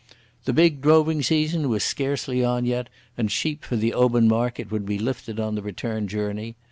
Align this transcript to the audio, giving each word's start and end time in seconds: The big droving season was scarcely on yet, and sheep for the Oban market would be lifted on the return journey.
The 0.45 0.51
big 0.53 0.81
droving 0.81 1.21
season 1.21 1.69
was 1.69 1.83
scarcely 1.83 2.43
on 2.43 2.65
yet, 2.65 2.87
and 3.19 3.31
sheep 3.31 3.63
for 3.63 3.75
the 3.75 3.93
Oban 3.93 4.27
market 4.27 4.71
would 4.71 4.87
be 4.87 4.97
lifted 4.97 5.39
on 5.39 5.53
the 5.53 5.61
return 5.61 6.07
journey. 6.07 6.55